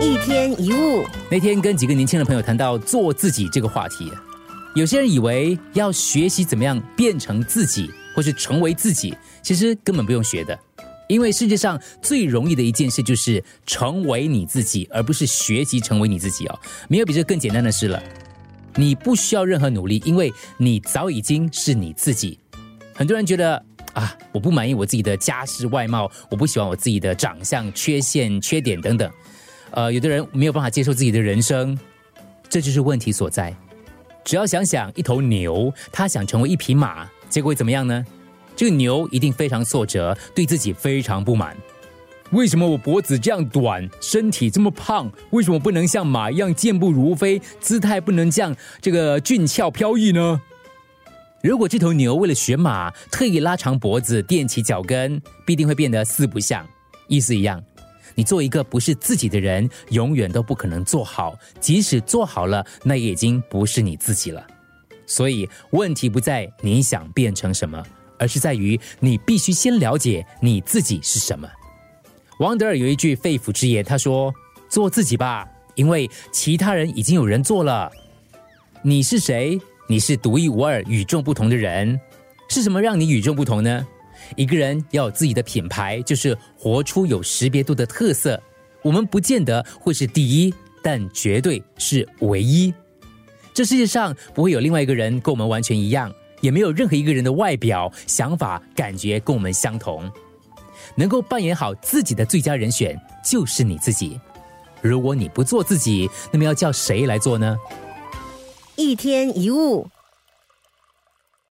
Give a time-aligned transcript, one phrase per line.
[0.00, 4.10] 一天一物，那天跟几个年轻的朋友谈到做自己这个话题，
[4.74, 10.56] 有些人以为要学习怎么样变成自己，或是成为自己，其实根本不用学的，
[11.08, 16.58] 因为世界上最容易的一件事就是成为你自己，而不是学习成为你自己哦，
[16.88, 18.00] 没有比这更简单的事了。
[18.76, 22.38] 你不需要任何努力，因为你早已经是你自己。
[22.94, 23.60] 很多人觉得
[23.94, 29.10] 啊，我不满意我自己的家世外貌，我不喜欢我自己的长相、缺陷、缺点等等。
[29.70, 31.78] 呃，有的人没有办法接受自己的人生，
[32.48, 33.54] 这就是问题所在。
[34.24, 38.04] 只要想想一头牛，它想成为一匹马，结果会怎么样呢？
[38.56, 41.56] 这个牛一定非常挫折，对自己非常不满。
[42.32, 45.10] 为什么我脖子这样短，身体这么胖？
[45.30, 50.40] 为什么不能像马一样健步如飞，姿态不能像这个俊俏飘逸呢？
[51.42, 56.66] 如果这头牛为了学马，特意拉长脖子、垫起脚跟，必定会变得四不像。
[57.06, 57.62] 意思一样。
[58.14, 61.36] 你做一个不是自己的人，永远都不可能做好。
[61.60, 64.46] 即使做好了，那也已经不是你自己了。
[65.06, 67.82] 所以问题不在你想变成什么，
[68.18, 71.48] 而是在于你必须先了解你自己是什么。
[72.40, 74.32] 王德尔有一句肺腑之言，他说
[74.68, 77.90] ：“做自己吧，因为其他人已经有人做了。
[78.82, 79.58] 你是谁？
[79.88, 81.98] 你是独一无二、与众不同的人。
[82.48, 83.86] 是什么让你与众不同呢？”
[84.36, 88.40] 一个人要有自己的品牌，就是活出有识别度的特色。
[88.82, 92.72] 我们不见得会是第一，但绝对是唯一。
[93.52, 100.10] 这世界上不会有另外一个人跟我们完全一样，也没有任何一个人的外表、想法、感觉跟我们相同。
[100.94, 104.18] 能够扮演好自己的最佳人选就是你自己。
[104.80, 107.58] 如果你不做自己，那么要叫谁来做呢？
[108.76, 109.88] 一天一物。